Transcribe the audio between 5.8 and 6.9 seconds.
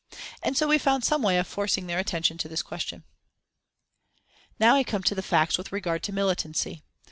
to militancy.